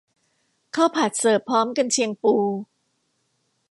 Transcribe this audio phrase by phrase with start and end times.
[0.75, 2.35] ข้าวผัดเสิร์ฟพร้อมกรรเชียงปู